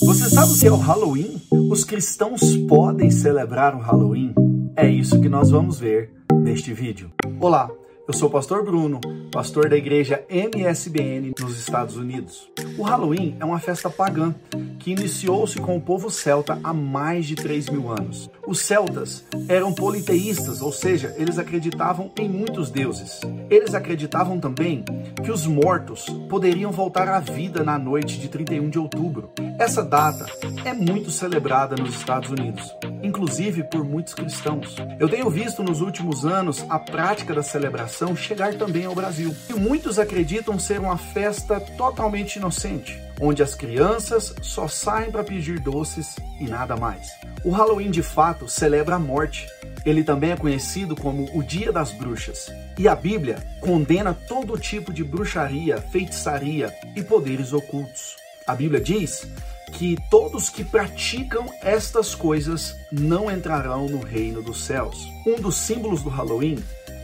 Você 0.00 0.28
sabe 0.28 0.52
o 0.52 0.58
que 0.58 0.66
é 0.66 0.72
o 0.72 0.76
Halloween? 0.76 1.40
Os 1.70 1.84
cristãos 1.84 2.56
podem 2.68 3.10
celebrar 3.10 3.74
o 3.74 3.78
Halloween? 3.78 4.34
É 4.76 4.88
isso 4.88 5.20
que 5.20 5.28
nós 5.28 5.50
vamos 5.50 5.78
ver 5.78 6.10
neste 6.32 6.72
vídeo. 6.72 7.10
Olá, 7.40 7.70
eu 8.06 8.12
sou 8.12 8.28
o 8.28 8.30
pastor 8.30 8.62
Bruno, 8.62 9.00
pastor 9.32 9.68
da 9.68 9.76
igreja 9.76 10.22
MSBN 10.28 11.32
nos 11.40 11.58
Estados 11.58 11.96
Unidos. 11.96 12.50
O 12.76 12.82
Halloween 12.82 13.34
é 13.40 13.44
uma 13.44 13.58
festa 13.58 13.88
pagã 13.88 14.34
que 14.78 14.92
iniciou-se 14.92 15.58
com 15.58 15.76
o 15.76 15.80
povo 15.80 16.10
celta 16.10 16.58
há 16.62 16.74
mais 16.74 17.24
de 17.24 17.34
3 17.34 17.70
mil 17.70 17.90
anos. 17.90 18.30
Os 18.46 18.60
celtas 18.60 19.24
eram 19.48 19.72
politeístas, 19.72 20.60
ou 20.60 20.70
seja, 20.70 21.14
eles 21.16 21.38
acreditavam 21.38 22.12
em 22.18 22.28
muitos 22.28 22.70
deuses. 22.70 23.20
Eles 23.48 23.74
acreditavam 23.74 24.38
também 24.38 24.84
que 25.24 25.30
os 25.30 25.46
mortos 25.46 26.04
poderiam 26.28 26.70
voltar 26.70 27.08
à 27.08 27.20
vida 27.20 27.64
na 27.64 27.78
noite 27.78 28.18
de 28.18 28.28
31 28.28 28.68
de 28.68 28.78
outubro. 28.78 29.30
Essa 29.58 29.82
data 29.82 30.26
é 30.64 30.74
muito 30.74 31.10
celebrada 31.10 31.74
nos 31.74 31.96
Estados 31.96 32.28
Unidos 32.28 32.70
inclusive 33.04 33.62
por 33.62 33.84
muitos 33.84 34.14
cristãos. 34.14 34.74
Eu 34.98 35.08
tenho 35.08 35.28
visto 35.28 35.62
nos 35.62 35.80
últimos 35.80 36.24
anos 36.24 36.64
a 36.68 36.78
prática 36.78 37.34
da 37.34 37.42
celebração 37.42 38.16
chegar 38.16 38.54
também 38.54 38.86
ao 38.86 38.94
Brasil. 38.94 39.34
E 39.48 39.52
muitos 39.52 39.98
acreditam 39.98 40.58
ser 40.58 40.80
uma 40.80 40.96
festa 40.96 41.60
totalmente 41.60 42.36
inocente, 42.36 42.98
onde 43.20 43.42
as 43.42 43.54
crianças 43.54 44.34
só 44.40 44.66
saem 44.66 45.10
para 45.10 45.22
pedir 45.22 45.60
doces 45.60 46.16
e 46.40 46.44
nada 46.44 46.76
mais. 46.76 47.10
O 47.44 47.50
Halloween 47.50 47.90
de 47.90 48.02
fato 48.02 48.48
celebra 48.48 48.96
a 48.96 48.98
morte. 48.98 49.46
Ele 49.84 50.02
também 50.02 50.30
é 50.30 50.36
conhecido 50.36 50.96
como 50.96 51.28
o 51.36 51.42
Dia 51.42 51.70
das 51.70 51.92
Bruxas. 51.92 52.50
E 52.78 52.88
a 52.88 52.94
Bíblia 52.94 53.36
condena 53.60 54.14
todo 54.14 54.58
tipo 54.58 54.92
de 54.92 55.04
bruxaria, 55.04 55.76
feitiçaria 55.76 56.74
e 56.96 57.02
poderes 57.02 57.52
ocultos. 57.52 58.16
A 58.46 58.54
Bíblia 58.54 58.80
diz 58.80 59.26
que 59.72 59.96
todos 60.10 60.48
que 60.48 60.64
praticam 60.64 61.46
estas 61.62 62.14
coisas 62.14 62.74
não 62.92 63.30
entrarão 63.30 63.88
no 63.88 63.98
reino 63.98 64.42
dos 64.42 64.64
céus. 64.64 65.08
Um 65.26 65.40
dos 65.40 65.56
símbolos 65.56 66.02
do 66.02 66.08
Halloween 66.08 66.58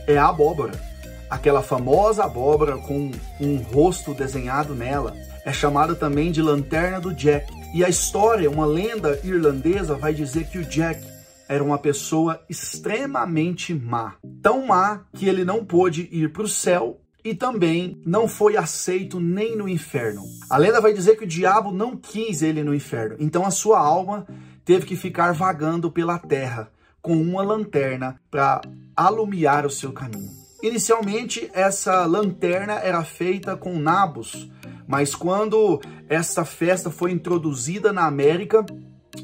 é 0.06 0.16
a 0.16 0.28
abóbora. 0.28 0.78
Aquela 1.28 1.62
famosa 1.62 2.24
abóbora 2.24 2.76
com 2.76 3.10
um 3.40 3.56
rosto 3.58 4.14
desenhado 4.14 4.74
nela. 4.74 5.16
É 5.44 5.52
chamada 5.52 5.94
também 5.94 6.30
de 6.30 6.42
lanterna 6.42 7.00
do 7.00 7.14
Jack. 7.14 7.52
E 7.72 7.84
a 7.84 7.88
história, 7.88 8.50
uma 8.50 8.66
lenda 8.66 9.18
irlandesa, 9.22 9.94
vai 9.94 10.12
dizer 10.12 10.48
que 10.48 10.58
o 10.58 10.64
Jack 10.64 11.00
era 11.48 11.62
uma 11.64 11.78
pessoa 11.78 12.40
extremamente 12.48 13.74
má. 13.74 14.14
Tão 14.42 14.66
má 14.66 15.04
que 15.12 15.28
ele 15.28 15.44
não 15.44 15.64
pôde 15.64 16.08
ir 16.12 16.32
para 16.32 16.44
o 16.44 16.48
céu 16.48 17.00
e 17.24 17.34
também 17.34 18.00
não 18.04 18.26
foi 18.26 18.56
aceito 18.56 19.20
nem 19.20 19.56
no 19.56 19.68
inferno. 19.68 20.22
A 20.48 20.56
lenda 20.56 20.80
vai 20.80 20.92
dizer 20.92 21.16
que 21.16 21.24
o 21.24 21.28
diabo 21.28 21.72
não 21.72 21.96
quis 21.96 22.42
ele 22.42 22.62
no 22.62 22.74
inferno, 22.74 23.16
então 23.18 23.44
a 23.44 23.50
sua 23.50 23.78
alma 23.78 24.26
teve 24.64 24.86
que 24.86 24.96
ficar 24.96 25.32
vagando 25.32 25.90
pela 25.90 26.18
terra 26.18 26.70
com 27.02 27.16
uma 27.16 27.42
lanterna 27.42 28.20
para 28.30 28.60
alumiar 28.94 29.66
o 29.66 29.70
seu 29.70 29.92
caminho. 29.92 30.30
Inicialmente, 30.62 31.50
essa 31.54 32.04
lanterna 32.04 32.74
era 32.74 33.02
feita 33.02 33.56
com 33.56 33.78
nabos, 33.78 34.50
mas 34.86 35.14
quando 35.14 35.80
essa 36.08 36.44
festa 36.44 36.90
foi 36.90 37.12
introduzida 37.12 37.92
na 37.92 38.06
América, 38.06 38.64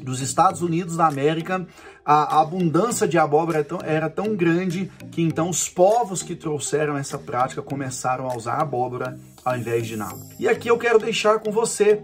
dos 0.01 0.21
Estados 0.21 0.61
Unidos 0.61 0.97
da 0.97 1.07
América, 1.07 1.65
a, 2.05 2.41
abundância 2.41 3.07
de 3.07 3.17
abóbora 3.17 3.59
era 3.59 3.65
tão, 3.65 3.79
era 3.81 4.09
tão 4.09 4.35
grande 4.35 4.91
que 5.11 5.21
então 5.21 5.49
os 5.49 5.67
povos 5.67 6.23
que 6.23 6.35
trouxeram 6.35 6.97
essa 6.97 7.17
prática 7.17 7.61
começaram 7.61 8.29
a 8.29 8.35
usar 8.35 8.61
abóbora 8.61 9.19
ao 9.43 9.57
invés 9.57 9.87
de 9.87 9.95
nabo. 9.95 10.19
E 10.39 10.47
aqui 10.47 10.69
eu 10.69 10.77
quero 10.77 10.99
deixar 10.99 11.39
com 11.39 11.51
você 11.51 12.01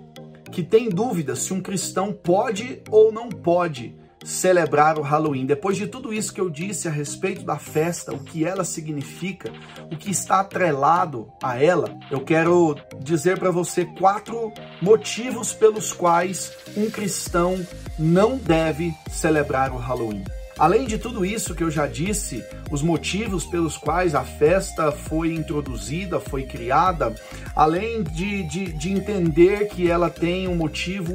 que 0.51 0.61
tem 0.61 0.89
dúvida 0.89 1.35
se 1.35 1.53
um 1.53 1.61
cristão 1.61 2.13
pode 2.13 2.81
ou 2.89 3.11
não 3.11 3.29
pode 3.29 3.95
celebrar 4.23 4.97
o 4.97 5.01
Halloween. 5.01 5.45
Depois 5.45 5.77
de 5.77 5.87
tudo 5.87 6.13
isso 6.13 6.33
que 6.33 6.41
eu 6.41 6.49
disse 6.49 6.87
a 6.87 6.91
respeito 6.91 7.43
da 7.43 7.57
festa, 7.57 8.13
o 8.13 8.23
que 8.23 8.45
ela 8.45 8.63
significa, 8.63 9.51
o 9.91 9.97
que 9.97 10.11
está 10.11 10.39
atrelado 10.39 11.31
a 11.41 11.61
ela, 11.61 11.97
eu 12.09 12.21
quero 12.21 12.75
dizer 12.99 13.37
para 13.37 13.51
você 13.51 13.85
quatro 13.85 14.51
motivos 14.81 15.53
pelos 15.53 15.91
quais 15.91 16.51
um 16.75 16.89
cristão 16.89 17.65
não 17.97 18.37
deve 18.37 18.93
celebrar 19.09 19.71
o 19.71 19.77
Halloween. 19.77 20.23
Além 20.57 20.85
de 20.85 20.99
tudo 20.99 21.25
isso 21.25 21.55
que 21.55 21.63
eu 21.63 21.71
já 21.71 21.87
disse, 21.87 22.43
os 22.69 22.83
motivos 22.83 23.45
pelos 23.45 23.75
quais 23.75 24.13
a 24.13 24.23
festa 24.23 24.91
foi 24.91 25.33
introduzida, 25.33 26.19
foi 26.19 26.43
criada, 26.43 27.15
além 27.55 28.03
de, 28.03 28.43
de, 28.43 28.71
de 28.71 28.91
entender 28.91 29.67
que 29.69 29.89
ela 29.89 30.11
tem 30.11 30.47
um 30.47 30.55
motivo 30.55 31.13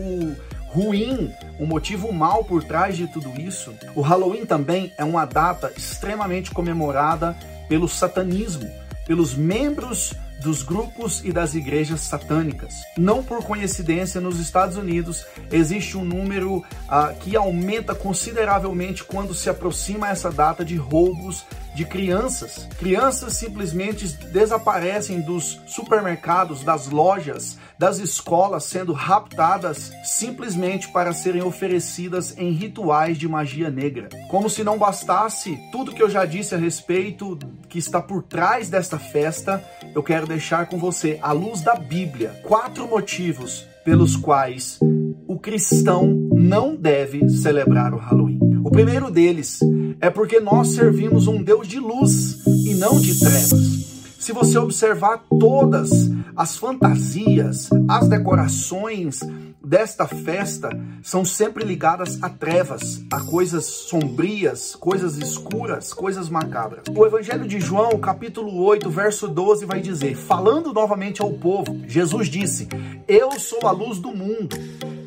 ruim, 0.68 1.32
um 1.58 1.66
motivo 1.66 2.12
mal 2.12 2.44
por 2.44 2.62
trás 2.62 2.96
de 2.96 3.06
tudo 3.06 3.40
isso. 3.40 3.74
O 3.94 4.00
Halloween 4.00 4.44
também 4.44 4.92
é 4.96 5.04
uma 5.04 5.24
data 5.24 5.72
extremamente 5.76 6.50
comemorada 6.50 7.36
pelo 7.68 7.88
satanismo, 7.88 8.70
pelos 9.06 9.34
membros 9.34 10.14
dos 10.40 10.62
grupos 10.62 11.22
e 11.24 11.32
das 11.32 11.54
igrejas 11.54 12.00
satânicas. 12.02 12.74
Não 12.96 13.24
por 13.24 13.42
coincidência, 13.42 14.20
nos 14.20 14.38
Estados 14.38 14.76
Unidos 14.76 15.26
existe 15.50 15.96
um 15.96 16.04
número 16.04 16.58
uh, 16.58 17.14
que 17.20 17.36
aumenta 17.36 17.94
consideravelmente 17.94 19.02
quando 19.02 19.34
se 19.34 19.50
aproxima 19.50 20.08
essa 20.08 20.30
data 20.30 20.64
de 20.64 20.76
roubos 20.76 21.44
de 21.78 21.84
crianças. 21.84 22.66
Crianças 22.76 23.34
simplesmente 23.34 24.08
desaparecem 24.32 25.20
dos 25.20 25.60
supermercados, 25.64 26.64
das 26.64 26.88
lojas, 26.88 27.56
das 27.78 28.00
escolas, 28.00 28.64
sendo 28.64 28.92
raptadas 28.92 29.92
simplesmente 30.02 30.88
para 30.88 31.12
serem 31.12 31.40
oferecidas 31.40 32.36
em 32.36 32.50
rituais 32.50 33.16
de 33.16 33.28
magia 33.28 33.70
negra. 33.70 34.08
Como 34.28 34.50
se 34.50 34.64
não 34.64 34.76
bastasse 34.76 35.56
tudo 35.70 35.92
que 35.92 36.02
eu 36.02 36.10
já 36.10 36.24
disse 36.24 36.52
a 36.52 36.58
respeito 36.58 37.38
que 37.68 37.78
está 37.78 38.02
por 38.02 38.24
trás 38.24 38.68
desta 38.68 38.98
festa, 38.98 39.64
eu 39.94 40.02
quero 40.02 40.26
deixar 40.26 40.66
com 40.66 40.78
você, 40.78 41.20
à 41.22 41.30
luz 41.30 41.60
da 41.60 41.76
Bíblia, 41.76 42.40
quatro 42.42 42.88
motivos 42.88 43.64
pelos 43.84 44.16
quais 44.16 44.80
o 45.28 45.38
cristão 45.38 46.28
não 46.32 46.74
deve 46.74 47.28
celebrar 47.28 47.94
o 47.94 47.98
Halloween. 47.98 48.40
O 48.64 48.70
primeiro 48.70 49.12
deles 49.12 49.60
é 50.00 50.10
porque 50.10 50.40
nós 50.40 50.68
servimos 50.68 51.26
um 51.26 51.42
Deus 51.42 51.66
de 51.66 51.78
luz 51.78 52.44
e 52.46 52.74
não 52.74 53.00
de 53.00 53.18
trevas. 53.18 53.88
Se 54.18 54.32
você 54.32 54.58
observar 54.58 55.24
todas 55.40 55.90
as 56.36 56.56
fantasias, 56.56 57.70
as 57.88 58.08
decorações 58.08 59.20
desta 59.64 60.06
festa 60.06 60.70
são 61.02 61.24
sempre 61.24 61.64
ligadas 61.64 62.18
a 62.22 62.28
trevas, 62.28 63.02
a 63.10 63.20
coisas 63.20 63.64
sombrias, 63.64 64.74
coisas 64.74 65.16
escuras, 65.16 65.92
coisas 65.92 66.28
macabras. 66.28 66.82
O 66.94 67.06
Evangelho 67.06 67.46
de 67.46 67.60
João, 67.60 67.98
capítulo 67.98 68.62
8, 68.62 68.90
verso 68.90 69.28
12, 69.28 69.64
vai 69.64 69.80
dizer: 69.80 70.16
falando 70.16 70.72
novamente 70.72 71.22
ao 71.22 71.32
povo, 71.32 71.80
Jesus 71.86 72.28
disse: 72.28 72.68
Eu 73.06 73.38
sou 73.38 73.66
a 73.66 73.70
luz 73.70 73.98
do 73.98 74.08
mundo. 74.08 74.56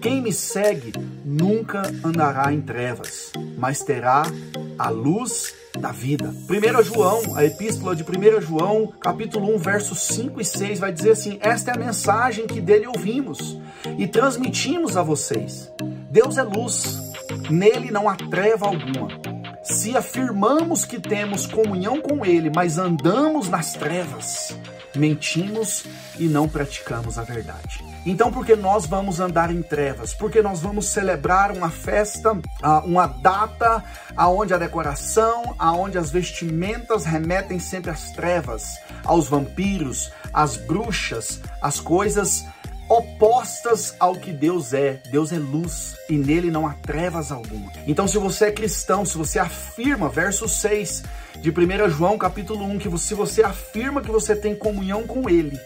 Quem 0.01 0.19
me 0.19 0.34
segue 0.34 0.94
nunca 1.23 1.84
andará 2.03 2.51
em 2.51 2.59
trevas, 2.59 3.31
mas 3.56 3.84
terá 3.84 4.23
a 4.79 4.89
luz 4.89 5.53
da 5.79 5.91
vida. 5.91 6.34
1 6.50 6.84
João, 6.84 7.35
a 7.35 7.45
epístola 7.45 7.95
de 7.95 8.03
1 8.03 8.41
João, 8.41 8.88
capítulo 9.00 9.53
1, 9.56 9.59
versos 9.59 10.01
5 10.01 10.41
e 10.41 10.45
6, 10.45 10.79
vai 10.79 10.91
dizer 10.91 11.12
assim: 11.12 11.38
Esta 11.39 11.69
é 11.69 11.75
a 11.75 11.78
mensagem 11.78 12.47
que 12.47 12.59
dele 12.59 12.88
ouvimos 12.88 13.59
e 14.00 14.07
transmitimos 14.07 14.97
a 14.97 15.03
vocês. 15.03 15.72
Deus 16.09 16.35
é 16.39 16.44
luz, 16.44 17.00
nele 17.51 17.91
não 17.91 18.09
há 18.09 18.16
treva 18.16 18.66
alguma. 18.66 19.41
Se 19.72 19.96
afirmamos 19.96 20.84
que 20.84 21.00
temos 21.00 21.46
comunhão 21.46 22.02
com 22.02 22.26
ele, 22.26 22.52
mas 22.54 22.78
andamos 22.78 23.48
nas 23.48 23.72
trevas, 23.72 24.56
mentimos 24.94 25.86
e 26.20 26.28
não 26.28 26.48
praticamos 26.48 27.18
a 27.18 27.24
verdade. 27.24 27.84
Então, 28.06 28.31
porque 28.34 28.54
nós 28.56 28.86
vamos 28.86 29.22
andar 29.22 29.50
em 29.50 29.62
trevas? 29.64 30.14
Porque 30.14 30.42
nós 30.42 30.60
vamos 30.60 30.88
celebrar 30.88 31.51
uma 31.51 31.69
festa, 31.69 32.38
ah, 32.62 32.84
uma 32.84 33.07
data 33.07 33.81
aonde 34.16 34.54
a 34.54 34.57
decoração, 34.57 35.56
aonde 35.57 35.98
as 35.98 36.12
vestimentas 36.12 37.06
remetem 37.06 37.57
sempre 37.57 37.92
às 37.92 38.12
trevas, 38.12 38.78
aos 39.06 39.30
vampiros, 39.30 40.12
às 40.34 40.57
bruxas, 40.57 41.40
às 41.62 41.80
coisas 41.80 42.45
opostas 42.92 43.96
ao 43.98 44.16
que 44.16 44.34
Deus 44.34 44.74
é. 44.74 45.00
Deus 45.10 45.32
é 45.32 45.40
luz 45.40 45.96
e 46.10 46.18
nele 46.18 46.52
não 46.52 46.68
há 46.68 46.74
trevas 46.74 47.32
alguma. 47.32 47.72
Então, 47.88 48.06
se 48.06 48.18
você 48.18 48.46
é 48.48 48.52
cristão, 48.52 49.06
se 49.06 49.18
você 49.18 49.40
afirma, 49.40 50.10
verso 50.10 50.50
6 50.50 51.04
de 51.40 51.50
1 51.50 51.90
João, 51.90 52.18
capítulo 52.18 52.66
1, 52.66 52.80
que 52.80 52.98
se 53.00 53.14
você 53.14 53.44
afirma 53.44 54.02
que 54.02 54.12
você 54.12 54.36
tem 54.36 54.54
comunhão 54.54 55.08
com 55.08 55.30
ele, 55.30 55.58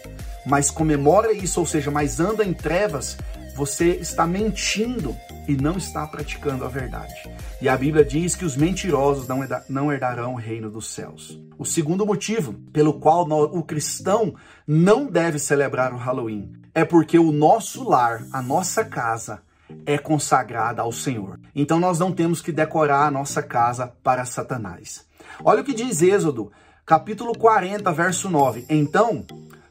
mas 0.46 0.70
comemora 0.70 1.32
isso, 1.32 1.58
ou 1.58 1.66
seja, 1.66 1.90
mas 1.90 2.20
anda 2.20 2.44
em 2.44 2.54
trevas, 2.54 3.16
você 3.56 3.96
está 3.96 4.24
mentindo 4.24 5.16
e 5.48 5.56
não 5.56 5.76
está 5.76 6.06
praticando 6.06 6.64
a 6.64 6.68
verdade. 6.68 7.14
E 7.60 7.68
a 7.68 7.76
Bíblia 7.76 8.04
diz 8.04 8.34
que 8.34 8.44
os 8.44 8.56
mentirosos 8.56 9.26
não 9.68 9.92
herdarão 9.92 10.34
o 10.34 10.38
reino 10.38 10.70
dos 10.70 10.88
céus. 10.92 11.40
O 11.58 11.64
segundo 11.64 12.04
motivo 12.04 12.54
pelo 12.72 12.94
qual 12.94 13.26
o 13.30 13.62
cristão 13.62 14.34
não 14.66 15.06
deve 15.06 15.38
celebrar 15.38 15.92
o 15.92 15.98
Halloween 15.98 16.52
é 16.74 16.84
porque 16.84 17.18
o 17.18 17.32
nosso 17.32 17.88
lar, 17.88 18.26
a 18.32 18.42
nossa 18.42 18.84
casa, 18.84 19.40
é 19.84 19.98
consagrada 19.98 20.82
ao 20.82 20.92
Senhor. 20.92 21.40
Então 21.54 21.80
nós 21.80 21.98
não 21.98 22.12
temos 22.12 22.40
que 22.40 22.52
decorar 22.52 23.06
a 23.06 23.10
nossa 23.10 23.42
casa 23.42 23.92
para 24.02 24.24
Satanás. 24.24 25.06
Olha 25.42 25.62
o 25.62 25.64
que 25.64 25.74
diz 25.74 26.02
Êxodo, 26.02 26.52
capítulo 26.84 27.36
40, 27.36 27.90
verso 27.92 28.28
9. 28.28 28.64
Então 28.68 29.24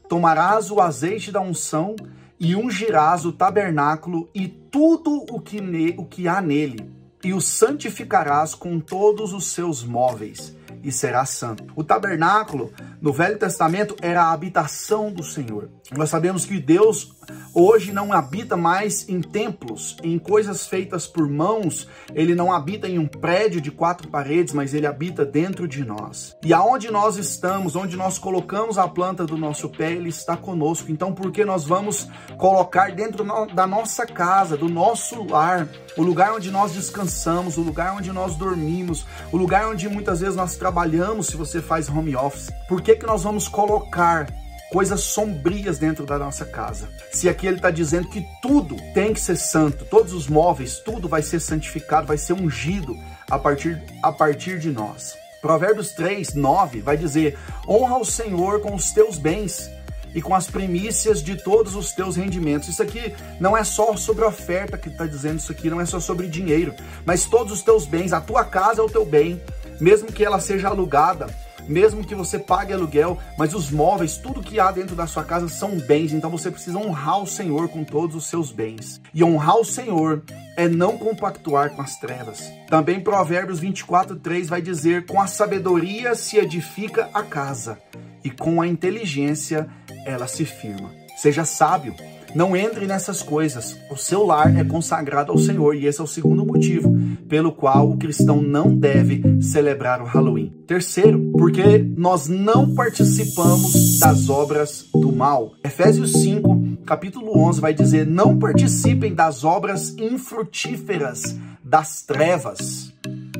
tomarás 0.10 0.69
o 0.69 0.81
azeite 0.81 1.31
da 1.31 1.42
unção 1.42 1.95
e 2.39 2.55
ungirás 2.55 3.25
o 3.25 3.31
tabernáculo 3.31 4.29
e 4.33 4.47
tudo 4.47 5.25
o 5.29 5.39
que, 5.39 5.61
ne, 5.61 5.95
o 5.97 6.05
que 6.05 6.27
há 6.27 6.41
nele, 6.41 6.89
e 7.23 7.33
o 7.33 7.41
santificarás 7.41 8.53
com 8.53 8.79
todos 8.79 9.33
os 9.33 9.47
seus 9.47 9.83
móveis, 9.83 10.55
e 10.83 10.91
será 10.91 11.25
santo. 11.25 11.65
O 11.75 11.83
tabernáculo 11.83 12.71
no 13.06 13.13
Velho 13.13 13.38
Testamento 13.38 13.96
era 14.02 14.24
a 14.24 14.31
habitação 14.31 15.12
do 15.12 15.22
Senhor. 15.22 15.69
Nós 15.96 16.10
sabemos 16.10 16.44
que 16.44 16.60
Deus 16.60 17.13
hoje 17.54 17.92
não 17.92 18.12
habita 18.12 18.57
mais 18.57 19.07
em 19.07 19.22
templos, 19.22 19.96
em 20.02 20.18
coisas 20.18 20.66
feitas 20.66 21.06
por 21.06 21.30
mãos. 21.30 21.88
Ele 22.16 22.34
não 22.34 22.52
habita 22.52 22.88
em 22.88 22.98
um 22.98 23.06
prédio 23.06 23.62
de 23.62 23.69
quatro 23.69 24.07
paredes, 24.07 24.56
mas 24.56 24.74
ele 24.74 24.88
habita 24.88 25.24
dentro 25.24 25.68
de 25.68 25.86
nós. 25.86 26.36
E 26.44 26.52
aonde 26.52 26.90
nós 26.90 27.18
estamos, 27.18 27.75
onde 27.75 27.96
nós 27.96 28.18
colocamos 28.18 28.80
a 28.80 28.88
planta 28.88 29.24
do 29.24 29.38
nosso 29.38 29.69
pé, 29.69 29.92
ele 29.92 30.10
está 30.10 30.36
conosco. 30.36 30.92
Então, 30.92 31.13
por 31.13 31.31
que 31.31 31.46
nós 31.46 31.63
vamos 31.63 32.07
colocar 32.40 32.92
dentro 32.92 33.24
da 33.54 33.68
nossa 33.68 34.07
casa, 34.07 34.57
do 34.57 34.68
nosso 34.68 35.24
lar, 35.25 35.69
o 35.96 36.02
lugar 36.02 36.34
onde 36.34 36.50
nós 36.50 36.74
descansamos, 36.74 37.56
o 37.57 37.62
lugar 37.62 37.96
onde 37.96 38.12
nós 38.12 38.36
dormimos, 38.36 39.06
o 39.31 39.38
lugar 39.38 39.68
onde 39.68 39.88
muitas 39.88 40.22
vezes 40.22 40.36
nós 40.36 40.56
trabalhamos, 40.56 41.28
se 41.28 41.38
você 41.38 41.62
faz 41.62 41.88
home 41.88 42.16
office? 42.16 42.50
Por 42.68 42.81
que, 42.81 42.94
que 42.95 43.06
nós 43.06 43.24
vamos 43.24 43.47
colocar 43.47 44.27
coisas 44.71 45.01
sombrias 45.01 45.77
dentro 45.77 46.06
da 46.06 46.18
nossa 46.18 46.45
casa. 46.45 46.89
Se 47.12 47.30
aqui 47.30 47.47
ele 47.47 47.57
está 47.57 47.71
dizendo 47.71 48.09
que 48.09 48.25
tudo 48.42 48.75
tem 48.94 49.13
que 49.13 49.19
ser 49.19 49.38
santo, 49.38 49.86
todos 49.86 50.13
os 50.13 50.27
móveis, 50.27 50.80
tudo 50.80 51.07
vai 51.07 51.21
ser 51.21 51.39
santificado, 51.39 52.07
vai 52.07 52.18
ser 52.18 52.33
ungido 52.33 52.97
a 53.30 53.38
partir, 53.38 53.81
a 54.03 54.12
partir 54.12 54.59
de 54.59 54.71
nós. 54.71 55.15
Provérbios 55.42 55.92
3, 55.92 56.33
9 56.33 56.81
vai 56.81 56.97
dizer: 56.97 57.38
honra 57.68 58.00
o 58.00 58.06
Senhor 58.06 58.62
com 58.62 58.74
os 58.74 58.92
teus 58.92 59.18
bens 59.18 59.69
e 60.13 60.21
com 60.21 60.33
as 60.33 60.47
primícias 60.47 61.21
de 61.21 61.36
todos 61.36 61.75
os 61.75 61.92
teus 61.92 62.15
rendimentos. 62.15 62.69
Isso 62.69 62.81
aqui 62.81 63.13
não 63.39 63.56
é 63.56 63.63
só 63.63 63.95
sobre 63.95 64.25
oferta 64.25 64.77
que 64.77 64.89
está 64.89 65.06
dizendo 65.06 65.38
isso 65.38 65.51
aqui, 65.51 65.69
não 65.69 65.80
é 65.80 65.86
só 65.86 66.00
sobre 66.00 66.27
dinheiro, 66.27 66.74
mas 67.06 67.25
todos 67.25 67.51
os 67.51 67.62
teus 67.62 67.86
bens, 67.86 68.13
a 68.13 68.21
tua 68.21 68.44
casa 68.44 68.81
é 68.81 68.83
o 68.83 68.89
teu 68.89 69.06
bem, 69.06 69.42
mesmo 69.80 70.12
que 70.12 70.24
ela 70.24 70.39
seja 70.39 70.69
alugada, 70.69 71.27
mesmo 71.67 72.03
que 72.03 72.15
você 72.15 72.38
pague 72.39 72.73
aluguel, 72.73 73.17
mas 73.38 73.53
os 73.53 73.69
móveis, 73.71 74.17
tudo 74.17 74.41
que 74.41 74.59
há 74.59 74.71
dentro 74.71 74.95
da 74.95 75.07
sua 75.07 75.23
casa 75.23 75.47
são 75.47 75.77
bens, 75.77 76.13
então 76.13 76.29
você 76.29 76.51
precisa 76.51 76.77
honrar 76.77 77.21
o 77.21 77.27
Senhor 77.27 77.69
com 77.69 77.83
todos 77.83 78.15
os 78.15 78.27
seus 78.27 78.51
bens. 78.51 79.01
E 79.13 79.23
honrar 79.23 79.57
o 79.57 79.65
Senhor 79.65 80.23
é 80.56 80.67
não 80.67 80.97
compactuar 80.97 81.71
com 81.71 81.81
as 81.81 81.97
trevas. 81.97 82.51
Também 82.69 83.00
Provérbios 83.00 83.59
24, 83.59 84.15
3 84.17 84.50
vai 84.50 84.62
dizer: 84.62 85.06
com 85.06 85.21
a 85.21 85.27
sabedoria 85.27 86.15
se 86.15 86.38
edifica 86.38 87.09
a 87.13 87.23
casa, 87.23 87.77
e 88.23 88.29
com 88.29 88.61
a 88.61 88.68
inteligência 88.68 89.68
ela 90.06 90.27
se 90.27 90.45
firma. 90.45 90.91
Seja 91.18 91.45
sábio 91.45 91.95
não 92.35 92.55
entre 92.55 92.85
nessas 92.85 93.23
coisas. 93.23 93.77
O 93.89 93.95
seu 93.95 94.25
lar 94.25 94.55
é 94.57 94.63
consagrado 94.63 95.31
ao 95.31 95.37
Senhor 95.37 95.73
e 95.73 95.85
esse 95.85 96.01
é 96.01 96.03
o 96.03 96.07
segundo 96.07 96.45
motivo 96.45 96.93
pelo 97.29 97.53
qual 97.53 97.89
o 97.89 97.97
cristão 97.97 98.41
não 98.41 98.75
deve 98.75 99.41
celebrar 99.41 100.01
o 100.01 100.05
Halloween. 100.05 100.53
Terceiro, 100.67 101.31
porque 101.31 101.77
nós 101.77 102.27
não 102.27 102.75
participamos 102.75 103.99
das 103.99 104.29
obras 104.29 104.89
do 104.93 105.11
mal. 105.11 105.53
Efésios 105.63 106.11
5, 106.11 106.79
capítulo 106.85 107.39
11 107.39 107.61
vai 107.61 107.73
dizer: 107.73 108.05
"Não 108.05 108.37
participem 108.37 109.15
das 109.15 109.43
obras 109.45 109.95
infrutíferas 109.97 111.35
das 111.63 112.01
trevas, 112.01 112.93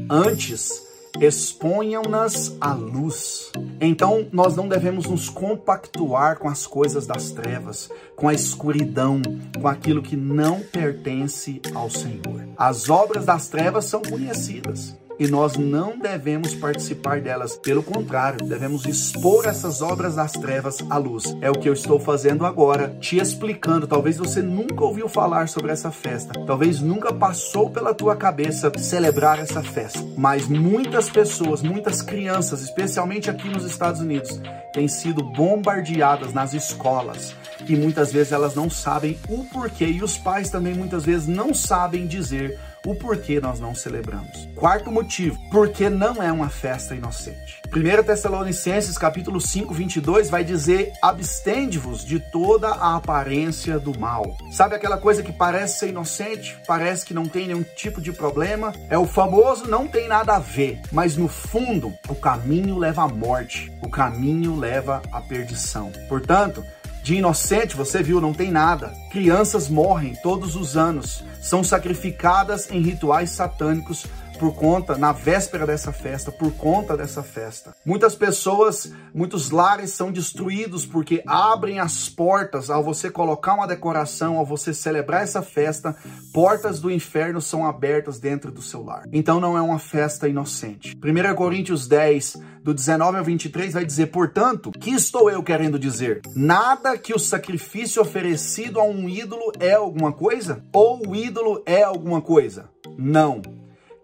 antes 0.09 0.85
exponham-nas 1.20 2.56
à 2.60 2.74
luz. 2.74 3.52
Então, 3.80 4.28
nós 4.32 4.56
não 4.56 4.68
devemos 4.68 5.06
nos 5.06 5.30
compactuar 5.30 6.38
com 6.38 6.50
as 6.50 6.68
coisas 6.68 7.08
das 7.08 7.32
trevas, 7.32 7.90
com 8.16 8.28
a 8.28 8.34
escuridão, 8.34 9.22
com 9.60 9.68
aquilo 9.68 10.02
que 10.02 10.16
não 10.16 10.60
pertence 10.60 11.62
ao 11.74 11.90
Senhor. 11.90 12.48
As 12.58 12.90
obras 12.90 13.26
das 13.26 13.48
trevas 13.48 13.86
são 13.86 14.02
conhecidas 14.02 14.96
e 15.20 15.28
nós 15.28 15.56
não 15.56 15.98
devemos 15.98 16.54
participar 16.56 17.22
delas. 17.22 17.58
Pelo 17.58 17.84
contrário, 17.84 18.46
devemos 18.46 18.86
expor 18.86 19.46
essas 19.46 19.82
obras 19.82 20.16
das 20.16 20.32
trevas 20.34 20.78
à 20.90 20.98
luz. 20.98 21.36
É 21.42 21.50
o 21.50 21.60
que 21.60 21.70
eu 21.70 21.74
estou 21.74 22.00
fazendo 22.00 22.46
agora, 22.46 22.96
te 23.00 23.18
explicando. 23.18 23.88
Talvez 23.88 24.18
você 24.18 24.42
nunca 24.42 24.84
ouviu 24.84 25.08
falar 25.08 25.48
sobre 25.48 25.72
essa 25.72 25.92
festa, 25.92 26.34
talvez 26.46 26.82
nunca 26.82 27.14
passou 27.14 27.70
pela 27.70 27.94
tua 27.94 28.16
cabeça 28.16 28.72
celebrar 28.78 29.40
essa 29.40 29.62
festa, 29.64 30.00
mas 30.18 30.48
muitas 30.48 31.10
pessoas, 31.10 31.62
muitas 31.62 32.02
crianças, 32.02 32.62
especialmente 32.62 33.30
aqui 33.30 33.50
nos 33.50 33.66
Estados 33.66 34.02
Unidos, 34.02 34.42
têm 34.74 34.88
sido 34.88 35.24
bombardeadas 35.24 36.34
nas 36.34 36.54
escolas 36.54 37.36
e 37.74 37.76
muitas 37.76 38.12
vezes 38.12 38.32
elas 38.32 38.56
não 38.56 38.70
sabem 38.70 39.18
o 39.30 39.44
porquê 39.46 39.86
e 39.86 40.04
os 40.04 40.18
pais 40.18 40.50
também 40.50 40.74
muitas 40.74 41.06
vezes 41.06 41.28
não 41.28 41.54
sabem 41.54 42.08
dizer 42.08 42.60
o 42.86 42.94
porquê 42.94 43.40
nós 43.40 43.60
não 43.60 43.74
celebramos. 43.74 44.48
Quarto 44.56 44.92
motivo, 44.92 45.38
porque 45.50 45.90
não 45.90 46.22
é 46.22 46.32
uma 46.32 46.50
festa 46.50 46.96
inocente. 46.96 47.62
1 47.76 48.04
Tessalonicenses 48.04 48.98
capítulo 48.98 49.42
5, 49.42 49.74
22 49.74 50.30
vai 50.30 50.44
dizer: 50.44 50.94
abstende-vos 51.02 52.06
de 52.06 52.20
toda 52.20 52.70
a 52.70 52.96
aparência 52.96 53.80
do 53.80 53.98
mal. 54.00 54.38
Sabe 54.52 54.76
aquela 54.76 54.98
coisa 54.98 55.24
que 55.24 55.34
parece 55.34 55.80
ser 55.80 55.90
inocente, 55.90 56.58
parece 56.68 57.06
que 57.06 57.14
não 57.14 57.26
tem 57.26 57.48
nenhum 57.48 57.64
tipo 57.76 58.00
de 58.00 58.12
problema? 58.12 58.72
É 58.90 58.98
o 58.98 59.06
famoso 59.06 59.68
não 59.68 59.88
tem 59.88 60.08
nada 60.08 60.36
a 60.36 60.40
ver, 60.40 60.80
mas 60.92 61.18
no 61.18 61.28
fundo 61.28 61.94
o 62.08 62.16
caminho 62.16 62.78
leva 62.78 63.04
à 63.04 63.08
morte, 63.08 63.72
o 63.82 63.90
caminho 63.90 64.58
leva 64.58 65.02
à 65.12 65.20
perdição. 65.22 65.92
Portanto, 66.08 66.64
de 67.06 67.13
inocente, 67.13 67.75
você 67.75 68.02
viu, 68.02 68.19
não 68.19 68.34
tem 68.34 68.50
nada. 68.50 68.92
Crianças 69.12 69.69
morrem 69.69 70.16
todos 70.24 70.56
os 70.56 70.75
anos, 70.75 71.24
são 71.40 71.63
sacrificadas 71.63 72.68
em 72.72 72.81
rituais 72.81 73.30
satânicos 73.30 74.07
por 74.36 74.54
conta, 74.56 74.98
na 74.98 75.12
véspera 75.12 75.66
dessa 75.66 75.92
festa, 75.92 76.32
por 76.32 76.52
conta 76.54 76.96
dessa 76.96 77.24
festa. 77.24 77.76
Muitas 77.86 78.16
pessoas, 78.16 78.92
muitos 79.14 79.50
lares 79.50 79.92
são 79.92 80.12
destruídos 80.12 80.86
porque 80.86 81.24
abrem 81.26 81.80
as 81.80 82.10
portas 82.10 82.70
ao 82.70 82.84
você 82.84 83.10
colocar 83.10 83.54
uma 83.56 83.68
decoração, 83.68 84.38
ao 84.38 84.46
você 84.46 84.74
celebrar 84.74 85.24
essa 85.24 85.42
festa, 85.42 85.96
portas 86.34 86.80
do 86.80 86.92
inferno 86.92 87.42
são 87.42 87.66
abertas 87.66 88.20
dentro 88.20 88.52
do 88.52 88.62
seu 88.62 88.83
lar. 88.83 89.04
Então 89.12 89.40
não 89.40 89.57
é 89.57 89.62
uma 89.62 89.80
festa 89.80 90.28
inocente. 90.28 90.95
1 90.95 91.36
Coríntios 91.36 91.88
10, 91.88 92.38
do 92.64 92.74
19 92.74 93.18
ao 93.18 93.24
23, 93.24 93.74
vai 93.74 93.86
dizer: 93.86 94.07
Portanto, 94.07 94.71
que 94.71 94.92
estou 94.92 95.30
eu 95.30 95.44
querendo 95.44 95.80
dizer? 95.80 96.21
Nada 96.36 96.98
que 96.98 97.14
o 97.14 97.19
sacrifício 97.19 98.02
oferecido 98.02 98.80
a 98.80 98.83
um 98.83 99.07
ídolo 99.07 99.52
é 99.59 99.74
alguma 99.74 100.12
coisa? 100.12 100.64
Ou 100.74 101.07
o 101.07 101.16
ídolo 101.16 101.62
é 101.66 101.83
alguma 101.83 102.21
coisa? 102.21 102.69
Não 102.98 103.42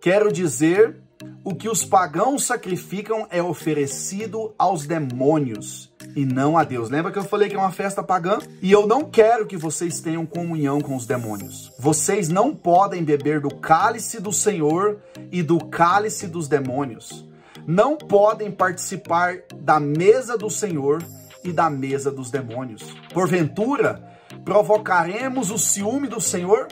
Quero 0.02 0.32
dizer, 0.32 0.96
o 1.44 1.54
que 1.54 1.70
os 1.70 1.86
pagãos 1.86 2.44
sacrificam 2.44 3.28
é 3.30 3.40
oferecido 3.40 4.52
aos 4.58 4.88
demônios 4.88 5.94
e 6.16 6.26
não 6.26 6.58
a 6.58 6.64
Deus. 6.64 6.90
Lembra 6.90 7.12
que 7.12 7.20
eu 7.20 7.24
falei 7.24 7.48
que 7.48 7.56
é 7.56 7.60
uma 7.60 7.72
festa 7.72 8.02
pagã? 8.02 8.40
E 8.64 8.72
eu 8.72 8.88
não 8.88 9.04
quero 9.04 9.46
que 9.46 9.56
vocês 9.56 10.02
tenham 10.02 10.26
comunhão 10.26 10.82
com 10.82 10.96
os 10.96 11.06
demônios. 11.06 11.72
Vocês 11.78 12.30
não 12.30 12.56
podem 12.56 13.04
beber 13.04 13.40
do 13.42 13.54
cálice 13.54 14.20
do 14.20 14.34
Senhor 14.34 14.98
e 15.32 15.44
do 15.44 15.64
cálice 15.66 16.26
dos 16.28 16.48
demônios. 16.48 17.24
Não 17.68 17.96
podem 17.96 18.50
participar 18.50 19.38
da 19.56 19.80
mesa 19.80 20.36
do 20.36 20.50
Senhor 20.50 21.04
e 21.44 21.52
da 21.52 21.70
mesa 21.70 22.10
dos 22.10 22.32
demônios. 22.32 22.82
Porventura, 23.14 24.04
provocaremos 24.44 25.52
o 25.52 25.60
ciúme 25.60 26.08
do 26.08 26.20
Senhor? 26.20 26.68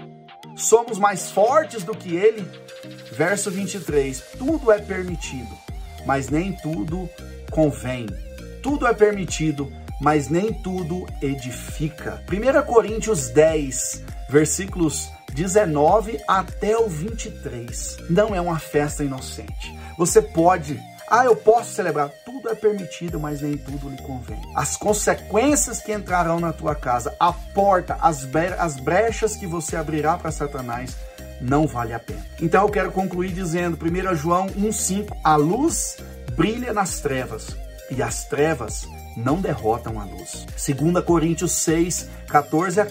Somos 0.60 1.00
mais 1.00 1.32
fortes 1.32 1.84
do 1.84 1.96
que 1.96 2.16
ele? 2.16 2.46
Verso 3.14 3.50
23: 3.50 4.22
Tudo 4.38 4.72
é 4.74 4.80
permitido, 4.80 5.58
mas 6.06 6.28
nem 6.28 6.52
tudo 6.52 7.10
convém. 7.50 8.06
Tudo 8.62 8.86
é 8.86 8.94
permitido, 8.94 9.72
mas 10.02 10.28
nem 10.28 10.54
tudo 10.54 11.08
edifica. 11.22 12.22
1 12.30 12.66
Coríntios 12.66 13.30
10, 13.30 14.04
versículos 14.30 15.10
19 15.34 16.20
até 16.28 16.78
o 16.78 16.90
23. 16.90 17.98
Não 18.10 18.36
é 18.36 18.42
uma 18.42 18.60
festa 18.60 19.02
inocente. 19.02 19.74
Você 19.98 20.22
pode 20.22 20.78
ah, 21.10 21.26
eu 21.26 21.36
posso 21.36 21.74
celebrar. 21.74 22.10
Tudo 22.26 22.50
é 22.50 22.56
permitido, 22.56 23.20
mas 23.20 23.42
nem 23.42 23.58
tudo 23.58 23.90
lhe 23.90 24.02
convém. 24.04 24.40
As 24.56 24.78
consequências 24.78 25.82
que 25.82 25.92
entrarão 25.92 26.40
na 26.40 26.54
tua 26.54 26.76
casa, 26.76 27.16
a 27.20 27.34
porta, 27.34 27.98
as, 28.02 28.28
as 28.58 28.76
brechas 28.78 29.36
que 29.36 29.48
você 29.48 29.76
abrirá 29.76 30.18
para 30.18 30.32
Satanás, 30.32 30.96
não 31.42 31.66
vale 31.66 31.94
a 31.94 32.00
pena. 32.00 32.26
Então 32.42 32.64
eu 32.64 32.70
quero 32.70 32.92
concluir 32.92 33.32
dizendo, 33.32 33.78
1 33.82 34.16
João 34.16 34.48
1,5: 34.48 35.18
A 35.24 35.36
luz 35.36 35.98
brilha 36.36 36.74
nas 36.74 37.00
trevas, 37.00 37.56
e 37.90 38.04
as 38.04 38.26
trevas 38.26 38.88
não 39.16 39.42
derrotam 39.42 40.00
a 40.00 40.04
luz. 40.04 40.46
2 40.56 41.04
Coríntios 41.04 41.52
6, 41.54 42.10
14 42.28 42.82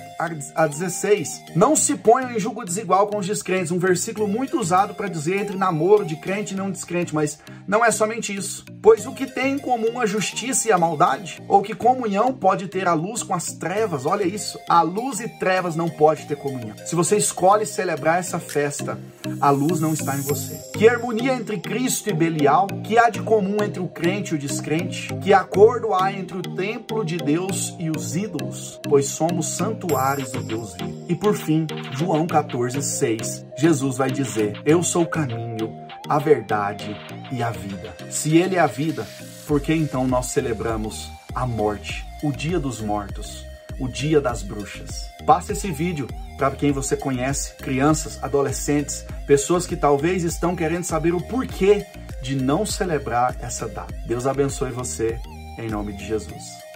a 0.54 0.66
16. 0.66 1.42
Não 1.54 1.76
se 1.76 1.96
ponham 1.96 2.30
em 2.30 2.38
julgo 2.38 2.64
desigual 2.64 3.06
com 3.06 3.18
os 3.18 3.26
descrentes, 3.26 3.70
um 3.70 3.78
versículo 3.78 4.26
muito 4.26 4.58
usado 4.58 4.94
para 4.94 5.08
dizer 5.08 5.40
entre 5.40 5.56
namoro 5.56 6.04
de 6.04 6.16
crente 6.16 6.54
e 6.54 6.56
não 6.56 6.70
descrente, 6.70 7.14
mas 7.14 7.38
não 7.66 7.84
é 7.84 7.90
somente 7.90 8.34
isso. 8.34 8.64
Pois 8.82 9.06
o 9.06 9.12
que 9.12 9.26
tem 9.26 9.54
em 9.54 9.58
comum 9.58 10.00
a 10.00 10.06
justiça 10.06 10.68
e 10.68 10.72
a 10.72 10.78
maldade? 10.78 11.42
Ou 11.48 11.62
que 11.62 11.74
comunhão 11.74 12.32
pode 12.32 12.68
ter 12.68 12.86
a 12.86 12.94
luz 12.94 13.22
com 13.22 13.34
as 13.34 13.52
trevas? 13.52 14.06
Olha 14.06 14.24
isso, 14.24 14.58
a 14.68 14.82
luz 14.82 15.20
e 15.20 15.28
trevas 15.28 15.76
não 15.76 15.88
pode 15.88 16.26
ter 16.26 16.36
comunhão. 16.36 16.76
Se 16.86 16.94
você 16.94 17.16
escolhe 17.16 17.66
celebrar 17.66 18.18
essa 18.18 18.38
festa, 18.38 18.98
a 19.40 19.50
luz 19.50 19.80
não 19.80 19.92
está 19.92 20.16
em 20.16 20.20
você. 20.20 20.67
Que 20.78 20.88
harmonia 20.88 21.32
entre 21.32 21.58
Cristo 21.58 22.08
e 22.08 22.12
Belial? 22.12 22.68
Que 22.84 22.96
há 22.96 23.10
de 23.10 23.20
comum 23.20 23.56
entre 23.64 23.80
o 23.80 23.88
crente 23.88 24.32
e 24.32 24.36
o 24.36 24.38
descrente? 24.38 25.12
Que 25.16 25.32
acordo 25.32 25.92
há 25.92 26.12
entre 26.12 26.38
o 26.38 26.42
templo 26.54 27.04
de 27.04 27.16
Deus 27.16 27.74
e 27.80 27.90
os 27.90 28.14
ídolos? 28.14 28.78
Pois 28.84 29.06
somos 29.06 29.48
santuários 29.48 30.30
do 30.30 30.40
Deus 30.40 30.74
vivo. 30.74 31.04
E 31.08 31.16
por 31.16 31.34
fim, 31.34 31.66
João 31.90 32.28
14, 32.28 32.80
6, 32.80 33.44
Jesus 33.58 33.96
vai 33.96 34.08
dizer: 34.08 34.62
Eu 34.64 34.80
sou 34.84 35.02
o 35.02 35.10
caminho, 35.10 35.68
a 36.08 36.20
verdade 36.20 36.96
e 37.32 37.42
a 37.42 37.50
vida. 37.50 37.96
Se 38.08 38.36
Ele 38.36 38.54
é 38.54 38.60
a 38.60 38.68
vida, 38.68 39.04
por 39.48 39.60
que 39.60 39.74
então 39.74 40.06
nós 40.06 40.26
celebramos 40.26 41.10
a 41.34 41.44
morte, 41.44 42.06
o 42.22 42.30
dia 42.30 42.60
dos 42.60 42.80
mortos, 42.80 43.44
o 43.80 43.88
dia 43.88 44.20
das 44.20 44.44
bruxas? 44.44 45.10
Passe 45.28 45.52
esse 45.52 45.70
vídeo 45.70 46.08
para 46.38 46.52
quem 46.52 46.72
você 46.72 46.96
conhece, 46.96 47.54
crianças, 47.56 48.18
adolescentes, 48.24 49.04
pessoas 49.26 49.66
que 49.66 49.76
talvez 49.76 50.24
estão 50.24 50.56
querendo 50.56 50.84
saber 50.84 51.14
o 51.14 51.20
porquê 51.20 51.84
de 52.22 52.34
não 52.34 52.64
celebrar 52.64 53.36
essa 53.38 53.68
data. 53.68 53.94
Deus 54.06 54.26
abençoe 54.26 54.70
você, 54.70 55.20
em 55.58 55.68
nome 55.68 55.92
de 55.92 56.06
Jesus. 56.06 56.67